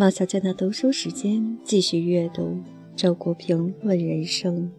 [0.00, 2.62] 马小娟的读书时间，继续阅读
[2.94, 4.70] 周国平《问人生》。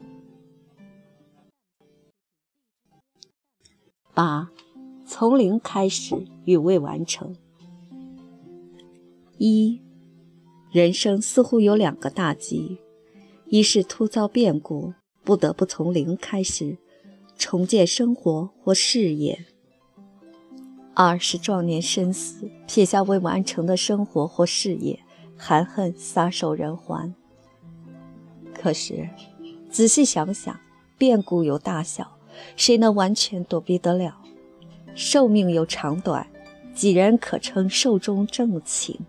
[4.13, 4.50] 八，
[5.05, 7.36] 从零开始与未完成。
[9.38, 9.82] 一，
[10.71, 12.77] 人生似乎有两个大忌：
[13.48, 14.94] 一是突遭变故，
[15.26, 16.77] 不得不从零开始
[17.38, 19.36] 重建生活或事业；
[20.94, 24.98] 二是壮年身死，撇下未完成的生活或事业。
[25.39, 27.16] 含恨撒手人寰。
[28.53, 29.09] 可是，
[29.71, 30.59] 仔细想想，
[30.98, 32.17] 变故有大小，
[32.57, 34.17] 谁能完全躲避得了？
[34.95, 36.27] 寿命有长短，
[36.75, 38.99] 几人可称寿终正寝？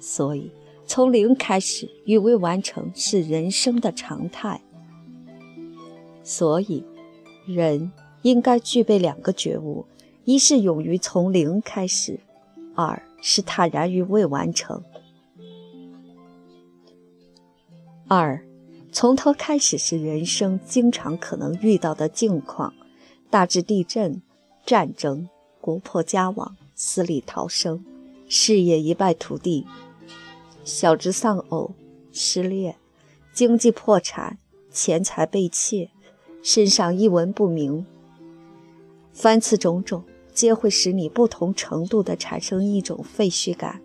[0.00, 0.50] 所以，
[0.84, 4.60] 从零开始与未完成是人生的常态。
[6.24, 6.84] 所以，
[7.46, 7.92] 人
[8.22, 9.86] 应该具备两个觉悟：
[10.24, 12.18] 一是勇于从零开始，
[12.74, 14.82] 二是坦然于未完成。
[18.14, 18.44] 二，
[18.92, 22.74] 从头开始是人生经常可能遇到的境况，
[23.30, 24.20] 大至地震、
[24.66, 25.30] 战争、
[25.62, 27.82] 国破家亡、死里逃生、
[28.28, 29.64] 事业一败涂地；
[30.62, 31.70] 小至丧偶、
[32.12, 32.76] 失恋、
[33.32, 34.36] 经济破产、
[34.70, 35.88] 钱财被窃、
[36.42, 37.86] 身上一文不名。
[39.14, 40.04] 凡此种种，
[40.34, 43.80] 皆会使你不同程度地产生一种废墟感。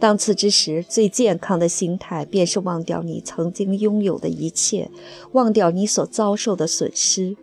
[0.00, 4.90] 当此之时，最健康的心态便是忘掉你曾经拥有的一切，
[5.32, 7.36] 忘掉你所遭受的损失，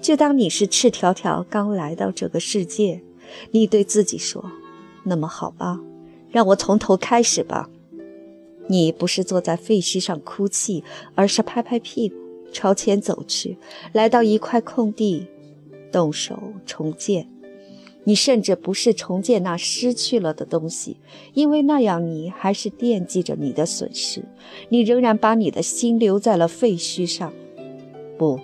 [0.00, 3.02] 就当你是赤条条刚来到这个世界。
[3.50, 4.52] 你对自己说
[5.04, 5.80] ：“那么好吧，
[6.30, 7.68] 让我从头开始吧。”
[8.70, 12.16] 你不是坐在废墟上哭泣，而是拍拍屁股
[12.52, 13.58] 朝前走去，
[13.92, 15.26] 来到一块空地，
[15.90, 17.28] 动手重建。
[18.08, 20.96] 你甚至不是重建那失去了的东西，
[21.34, 24.24] 因为那样你还是惦记着你的损失，
[24.70, 27.30] 你仍然把你的心留在了废墟上。
[28.16, 28.40] 不，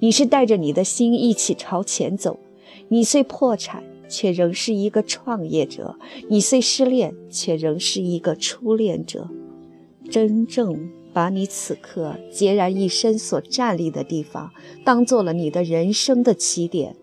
[0.00, 2.38] 你是带着你的心一起朝前走。
[2.88, 5.96] 你虽破产，却仍是一个创业者；
[6.28, 9.30] 你虽失恋，却仍是一个初恋者。
[10.10, 14.50] 真正把你此刻孑然一身所站立的地方，
[14.84, 16.94] 当做了你的人生的起点。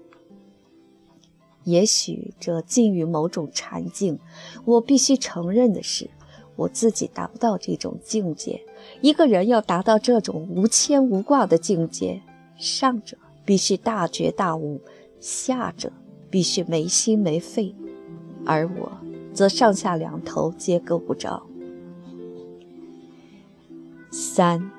[1.63, 4.19] 也许这近于某种禅境，
[4.65, 6.09] 我必须承认的是，
[6.55, 8.61] 我自己达不到这种境界。
[9.01, 12.21] 一个人要达到这种无牵无挂的境界，
[12.57, 14.81] 上者必须大觉大悟，
[15.19, 15.91] 下者
[16.29, 17.73] 必须没心没肺，
[18.45, 18.91] 而我
[19.33, 21.43] 则上下两头皆够不着。
[24.11, 24.69] 三，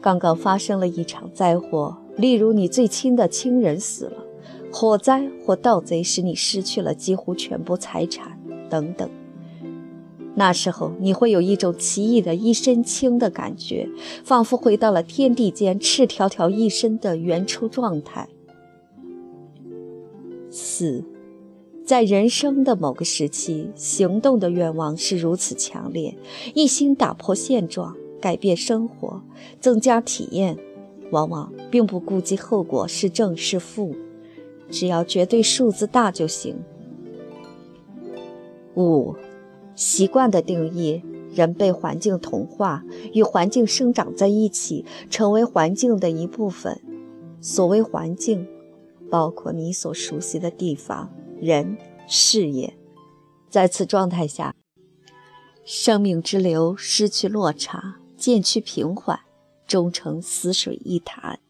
[0.00, 4.24] 刚刚发生了一场灾祸，例如你最亲的亲人死了。
[4.72, 8.38] 火灾或盗贼使你失去了几乎全部财产，
[8.68, 9.08] 等等。
[10.36, 13.88] 那时候你会有一种奇异的一身轻的感觉，
[14.24, 18.28] 仿佛回到了天地间赤条条一身的原初状态。
[20.48, 21.04] 四，
[21.84, 26.16] 在人生的某个时期，行动的愿望是如此强烈，
[26.54, 29.22] 一心打破现状，改变生活，
[29.60, 30.56] 增加体验，
[31.10, 33.94] 往往并不顾及后果是正是负。
[34.70, 36.56] 只要绝对数字大就行。
[38.76, 39.16] 五，
[39.74, 41.02] 习惯的定义：
[41.34, 46.80] 人被环境同化，与环境生长在一起，成为环境的一部分。
[47.40, 48.46] 所谓环境，
[49.10, 51.10] 包括你所熟悉的地方、
[51.40, 51.76] 人、
[52.06, 52.74] 事业。
[53.48, 54.54] 在此状态下，
[55.64, 59.20] 生命之流失去落差，渐趋平缓，
[59.66, 61.40] 终成死水一潭。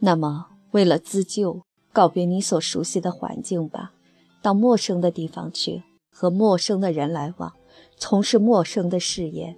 [0.00, 1.62] 那么，为了自救，
[1.96, 3.94] 告别你所熟悉的环境吧，
[4.42, 7.54] 到陌生的地方去，和陌生的人来往，
[7.96, 9.56] 从事陌生的事业。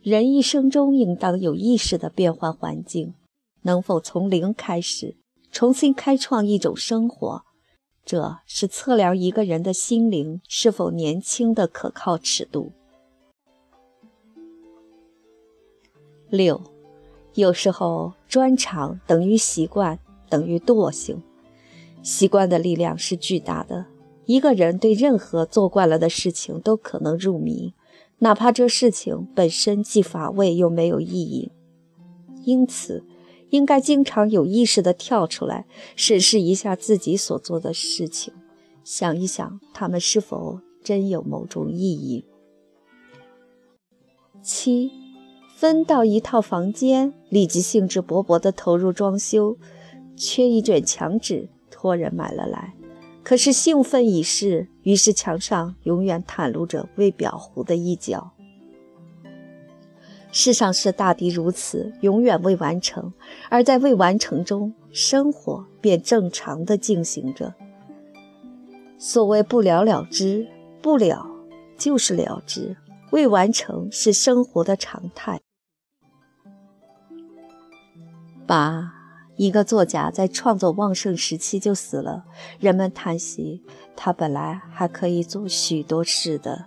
[0.00, 3.12] 人一生中应当有意识地变换环境，
[3.60, 5.18] 能否从零开始，
[5.52, 7.42] 重新开创一种生活，
[8.06, 12.72] 这是测量一个人的心灵是否年轻的可靠尺度。
[16.30, 16.62] 六，
[17.34, 19.98] 有时候专长等于习惯
[20.30, 21.22] 等于惰性。
[22.02, 23.86] 习惯的力量是巨大的。
[24.26, 27.74] 一个人对任何做惯了的事情都可能入迷，
[28.18, 31.50] 哪怕这事情本身既乏味又没有意义。
[32.44, 33.04] 因此，
[33.50, 35.66] 应该经常有意识地跳出来，
[35.96, 38.32] 审视一下自己所做的事情，
[38.84, 42.24] 想一想他们是否真有某种意义。
[44.40, 44.90] 七，
[45.56, 49.56] 分到一套房间，立即兴致勃勃地投入装修，
[50.16, 51.48] 缺一卷墙纸。
[51.70, 52.74] 托人买了来，
[53.22, 58.32] 可是兴奋已逝，于是墙上永远袒露着未裱糊的一角。
[60.32, 63.12] 世上事大抵如此，永远未完成，
[63.48, 67.54] 而在未完成中，生活便正常的进行着。
[68.96, 70.46] 所谓不了了之，
[70.80, 71.26] 不了
[71.76, 72.76] 就是了之，
[73.10, 75.40] 未完成是生活的常态。
[78.46, 78.92] 把
[79.40, 82.26] 一个作家在创作旺盛时期就死了，
[82.58, 83.62] 人们叹息，
[83.96, 86.66] 他本来还可以做许多事的。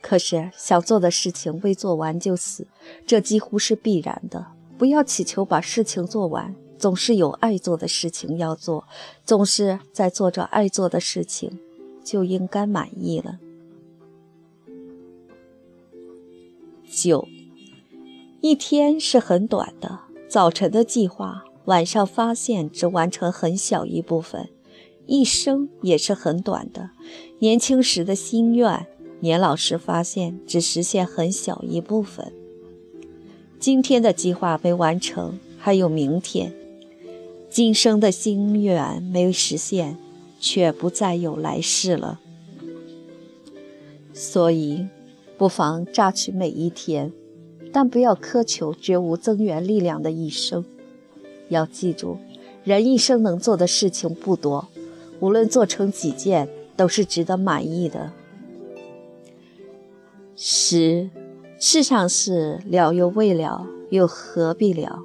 [0.00, 2.66] 可是想做的事情未做完就死，
[3.06, 4.46] 这几乎是必然的。
[4.78, 8.88] 不要祈求把事情做完，总是有爱做的事情要做，
[9.26, 11.60] 总是在做着爱做的事情，
[12.02, 13.38] 就应该满意了。
[16.90, 17.28] 九，
[18.40, 19.98] 一天是很短的，
[20.28, 24.44] 早晨的计划，晚上发现只完成很小一部分；
[25.06, 26.90] 一生也是很短的，
[27.40, 28.86] 年轻时的心愿。
[29.20, 32.32] 年老时发现只实现很小一部分，
[33.58, 36.52] 今天的计划没完成，还有明天；
[37.50, 39.98] 今生的心愿没实现，
[40.38, 42.20] 却不再有来世了。
[44.14, 44.86] 所以，
[45.36, 47.12] 不妨榨取每一天，
[47.72, 50.64] 但不要苛求绝无增援力量的一生。
[51.48, 52.18] 要记住，
[52.64, 54.68] 人一生能做的事情不多，
[55.20, 58.12] 无论做成几件，都是值得满意的。
[60.36, 61.10] 十，
[61.58, 65.00] 世上事了又未了，又何必了？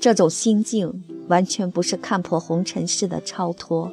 [0.00, 3.90] 这种心境完全不是看破红尘事的超脱，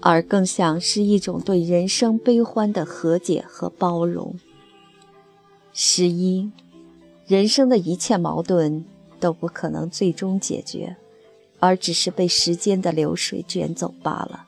[0.00, 4.36] 而更像是一种对人生悲欢的和解和包容。
[5.74, 6.50] 十一，
[7.28, 8.82] 人生的一切矛盾
[9.20, 10.96] 都不可能最终解决，
[11.58, 14.46] 而只是被时间的流水卷走罢了。